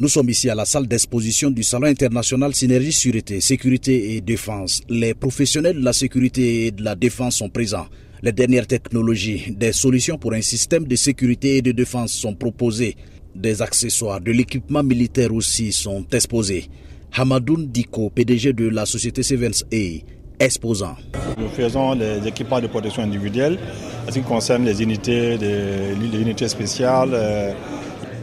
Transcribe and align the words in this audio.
Nous 0.00 0.08
sommes 0.08 0.30
ici 0.30 0.48
à 0.48 0.54
la 0.54 0.64
salle 0.64 0.86
d'exposition 0.86 1.50
du 1.50 1.62
Salon 1.62 1.88
international 1.88 2.54
Synergie 2.54 2.90
Sûreté, 2.90 3.42
Sécurité 3.42 4.14
et 4.16 4.22
Défense. 4.22 4.80
Les 4.88 5.12
professionnels 5.12 5.76
de 5.78 5.84
la 5.84 5.92
sécurité 5.92 6.64
et 6.64 6.70
de 6.70 6.82
la 6.82 6.94
défense 6.94 7.36
sont 7.36 7.50
présents. 7.50 7.84
Les 8.22 8.32
dernières 8.32 8.66
technologies, 8.66 9.54
des 9.54 9.72
solutions 9.72 10.16
pour 10.16 10.32
un 10.32 10.40
système 10.40 10.86
de 10.86 10.96
sécurité 10.96 11.58
et 11.58 11.62
de 11.62 11.72
défense 11.72 12.12
sont 12.12 12.34
proposées. 12.34 12.96
Des 13.34 13.60
accessoires, 13.60 14.22
de 14.22 14.32
l'équipement 14.32 14.82
militaire 14.82 15.34
aussi 15.34 15.70
sont 15.70 16.06
exposés. 16.12 16.70
Hamadoun 17.12 17.66
Diko, 17.66 18.08
PDG 18.08 18.54
de 18.54 18.70
la 18.70 18.86
société 18.86 19.22
Sevens 19.22 19.64
A, 19.70 20.42
exposant. 20.42 20.96
Nous 21.36 21.50
faisons 21.50 21.92
les 21.92 22.26
équipements 22.26 22.62
de 22.62 22.68
protection 22.68 23.02
individuelle, 23.02 23.58
en 24.08 24.10
ce 24.10 24.18
qui 24.18 24.24
concerne 24.24 24.64
les 24.64 24.82
unités, 24.82 25.36
les 25.36 26.18
unités 26.18 26.48
spéciales, 26.48 27.54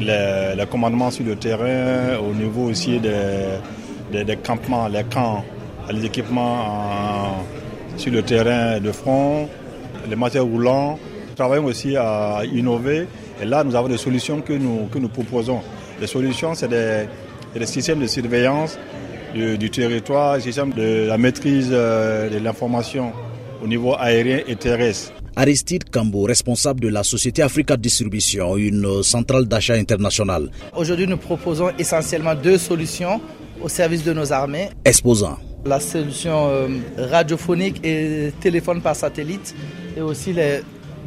les, 0.00 0.66
commandements 0.70 1.10
sur 1.10 1.24
le 1.24 1.36
terrain, 1.36 2.18
au 2.18 2.34
niveau 2.34 2.64
aussi 2.64 2.98
des, 2.98 4.24
des, 4.24 4.36
campements, 4.36 4.88
les 4.88 5.04
camps, 5.04 5.44
les 5.90 6.04
équipements 6.04 7.44
sur 7.96 8.12
le 8.12 8.22
terrain 8.22 8.80
de 8.80 8.92
front, 8.92 9.48
les 10.08 10.16
matériaux 10.16 10.48
roulants. 10.48 10.98
Nous 11.28 11.34
travaillons 11.34 11.64
aussi 11.66 11.96
à 11.96 12.42
innover 12.52 13.06
et 13.40 13.44
là 13.44 13.64
nous 13.64 13.74
avons 13.74 13.88
des 13.88 13.96
solutions 13.98 14.40
que 14.40 14.52
nous, 14.52 14.86
que 14.86 14.98
nous 14.98 15.08
proposons. 15.08 15.60
Les 16.00 16.06
solutions, 16.06 16.54
c'est 16.54 16.68
des, 16.68 17.06
des, 17.54 17.66
systèmes 17.66 18.00
de 18.00 18.06
surveillance 18.06 18.78
du, 19.34 19.70
territoire, 19.70 20.36
des 20.36 20.42
systèmes 20.42 20.72
de 20.72 21.06
la 21.06 21.18
maîtrise 21.18 21.70
euh, 21.72 22.30
de 22.30 22.38
l'information 22.38 23.12
au 23.62 23.66
niveau 23.66 23.94
aérien 23.98 24.40
et 24.46 24.56
terrestre. 24.56 25.12
Aristide 25.38 25.88
Cambo, 25.88 26.24
responsable 26.24 26.80
de 26.80 26.88
la 26.88 27.04
société 27.04 27.42
Africa 27.42 27.76
Distribution, 27.76 28.56
une 28.56 29.04
centrale 29.04 29.44
d'achat 29.44 29.74
internationale. 29.74 30.50
Aujourd'hui, 30.76 31.06
nous 31.06 31.16
proposons 31.16 31.70
essentiellement 31.78 32.34
deux 32.34 32.58
solutions 32.58 33.20
au 33.62 33.68
service 33.68 34.02
de 34.02 34.12
nos 34.12 34.32
armées. 34.32 34.70
Exposant. 34.84 35.38
La 35.64 35.78
solution 35.78 36.48
euh, 36.48 36.66
radiophonique 36.96 37.80
et 37.84 38.32
téléphone 38.40 38.82
par 38.82 38.96
satellite 38.96 39.54
et 39.96 40.00
aussi 40.00 40.32
les 40.32 40.62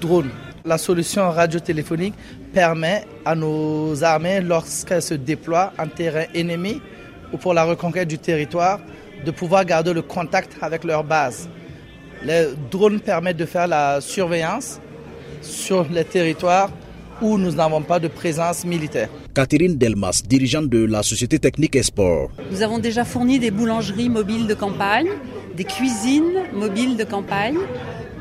drones. 0.00 0.30
La 0.64 0.78
solution 0.78 1.30
radiotéléphonique 1.30 2.14
permet 2.54 3.04
à 3.26 3.34
nos 3.34 4.02
armées, 4.02 4.40
lorsqu'elles 4.40 5.02
se 5.02 5.12
déploient 5.12 5.74
en 5.78 5.86
terrain 5.86 6.24
ennemi 6.34 6.80
ou 7.30 7.36
pour 7.36 7.52
la 7.52 7.64
reconquête 7.64 8.08
du 8.08 8.16
territoire, 8.16 8.80
de 9.22 9.30
pouvoir 9.30 9.66
garder 9.66 9.92
le 9.92 10.00
contact 10.00 10.56
avec 10.62 10.82
leur 10.82 11.04
base. 11.04 11.46
Les 12.24 12.46
drones 12.70 13.00
permettent 13.00 13.36
de 13.36 13.44
faire 13.44 13.66
la 13.66 14.00
surveillance 14.00 14.80
sur 15.42 15.86
les 15.90 16.04
territoires 16.04 16.70
où 17.20 17.36
nous 17.36 17.52
n'avons 17.52 17.82
pas 17.82 18.00
de 18.00 18.08
présence 18.08 18.64
militaire. 18.64 19.08
Catherine 19.34 19.76
Delmas, 19.76 20.22
dirigeante 20.26 20.68
de 20.68 20.84
la 20.84 21.02
société 21.02 21.38
technique 21.38 21.76
Esport. 21.76 22.30
Nous 22.50 22.62
avons 22.62 22.78
déjà 22.78 23.04
fourni 23.04 23.38
des 23.38 23.50
boulangeries 23.50 24.08
mobiles 24.08 24.46
de 24.46 24.54
campagne, 24.54 25.08
des 25.54 25.64
cuisines 25.64 26.42
mobiles 26.54 26.96
de 26.96 27.04
campagne 27.04 27.58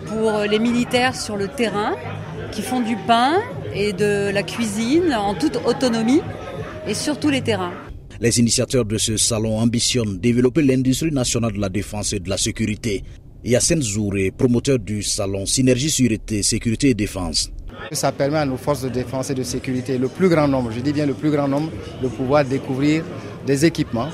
pour 0.08 0.32
les 0.50 0.60
militaires 0.60 1.16
sur 1.16 1.38
le 1.38 1.48
terrain 1.48 1.96
qui 2.52 2.62
font 2.62 2.82
du 2.82 2.98
pain 3.08 3.38
et 3.74 3.94
de 3.94 4.30
la 4.32 4.44
cuisine 4.44 5.14
en 5.14 5.34
toute 5.34 5.58
autonomie 5.66 6.22
et 6.88 6.94
sur 6.94 7.20
tous 7.20 7.30
les 7.30 7.42
terrains. 7.42 7.74
Les 8.20 8.40
initiateurs 8.40 8.86
de 8.86 8.98
ce 8.98 9.18
salon 9.18 9.58
ambitionnent 9.58 10.20
développer 10.20 10.62
l'industrie 10.62 11.12
nationale 11.12 11.54
de 11.54 11.60
la 11.60 11.70
défense 11.70 12.14
et 12.14 12.20
de 12.20 12.30
la 12.30 12.38
sécurité 12.38 13.04
Yassine 13.46 13.82
Zouré, 13.82 14.32
promoteur 14.32 14.80
du 14.80 15.04
salon 15.04 15.46
Synergie 15.46 15.90
Sûreté, 15.90 16.44
Sécurité 16.44 16.92
et 16.92 16.94
Défense. 16.94 17.52
Ça 17.92 18.14
permet 18.14 18.38
à 18.38 18.46
nos 18.46 18.56
forces 18.56 18.84
de 18.84 18.90
défense 18.90 19.32
et 19.32 19.34
de 19.34 19.44
sécurité, 19.44 19.98
le 19.98 20.08
plus 20.08 20.30
grand 20.30 20.48
nombre, 20.48 20.72
je 20.72 20.80
dis 20.80 20.94
bien 20.94 21.06
le 21.06 21.14
plus 21.14 21.30
grand 21.30 21.50
nombre, 21.50 21.70
de 22.02 22.08
pouvoir 22.08 22.46
découvrir 22.46 23.04
des 23.46 23.66
équipements, 23.66 24.08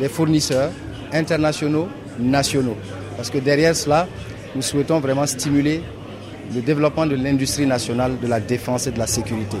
des 0.00 0.08
fournisseurs 0.08 0.70
internationaux, 1.12 1.86
nationaux. 2.18 2.76
Parce 3.14 3.28
que 3.28 3.36
derrière 3.36 3.76
cela, 3.76 4.08
nous 4.56 4.62
souhaitons 4.62 5.00
vraiment 5.00 5.26
stimuler 5.26 5.82
le 6.54 6.62
développement 6.62 7.04
de 7.04 7.14
l'industrie 7.14 7.66
nationale 7.66 8.12
de 8.22 8.26
la 8.26 8.40
défense 8.40 8.86
et 8.86 8.90
de 8.90 8.98
la 8.98 9.06
sécurité. 9.06 9.58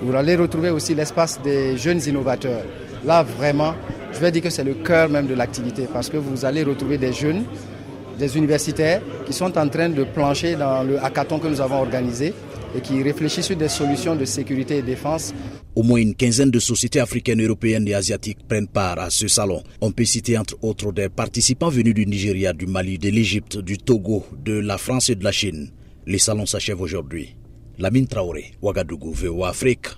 Vous 0.00 0.14
allez 0.14 0.36
retrouver 0.36 0.70
aussi 0.70 0.94
l'espace 0.94 1.40
des 1.42 1.76
jeunes 1.76 2.00
innovateurs. 2.06 2.62
Là, 3.04 3.24
vraiment, 3.24 3.74
je 4.12 4.20
vais 4.20 4.30
dire 4.30 4.42
que 4.42 4.50
c'est 4.50 4.64
le 4.64 4.74
cœur 4.74 5.08
même 5.08 5.26
de 5.26 5.34
l'activité 5.34 5.88
parce 5.92 6.08
que 6.08 6.16
vous 6.16 6.44
allez 6.44 6.62
retrouver 6.62 6.96
des 6.96 7.12
jeunes 7.12 7.44
des 8.18 8.36
universitaires 8.36 9.02
qui 9.26 9.32
sont 9.32 9.56
en 9.58 9.68
train 9.68 9.88
de 9.88 10.04
plancher 10.04 10.56
dans 10.56 10.82
le 10.82 10.98
hackathon 11.02 11.38
que 11.38 11.48
nous 11.48 11.60
avons 11.60 11.76
organisé 11.76 12.32
et 12.76 12.80
qui 12.80 13.02
réfléchissent 13.02 13.46
sur 13.46 13.56
des 13.56 13.68
solutions 13.68 14.16
de 14.16 14.24
sécurité 14.24 14.78
et 14.78 14.82
défense. 14.82 15.34
Au 15.74 15.82
moins 15.82 15.98
une 16.00 16.14
quinzaine 16.14 16.50
de 16.50 16.58
sociétés 16.58 17.00
africaines, 17.00 17.42
européennes 17.42 17.86
et 17.88 17.94
asiatiques 17.94 18.38
prennent 18.48 18.68
part 18.68 18.98
à 18.98 19.10
ce 19.10 19.28
salon. 19.28 19.62
On 19.80 19.92
peut 19.92 20.04
citer 20.04 20.38
entre 20.38 20.56
autres 20.62 20.92
des 20.92 21.08
participants 21.08 21.68
venus 21.68 21.94
du 21.94 22.06
Nigeria, 22.06 22.52
du 22.52 22.66
Mali, 22.66 22.98
de 22.98 23.10
l'Égypte, 23.10 23.58
du 23.58 23.78
Togo, 23.78 24.24
de 24.42 24.54
la 24.58 24.78
France 24.78 25.10
et 25.10 25.14
de 25.14 25.24
la 25.24 25.32
Chine. 25.32 25.70
Les 26.06 26.18
salons 26.18 26.46
s'achèvent 26.46 26.80
aujourd'hui. 26.80 27.36
Lamine 27.78 28.06
Traoré, 28.06 28.52
Ouagadougou, 28.62 29.12
VOA 29.12 29.50
Afrique. 29.50 29.88